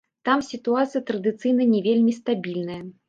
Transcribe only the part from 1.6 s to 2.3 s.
не вельмі